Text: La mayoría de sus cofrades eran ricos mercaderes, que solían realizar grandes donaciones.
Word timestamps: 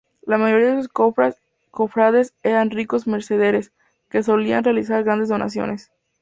La 0.23 0.39
mayoría 0.39 0.73
de 0.73 0.77
sus 0.81 0.89
cofrades 1.71 2.33
eran 2.41 2.71
ricos 2.71 3.05
mercaderes, 3.05 3.71
que 4.09 4.23
solían 4.23 4.63
realizar 4.63 5.03
grandes 5.03 5.29
donaciones. 5.29 5.91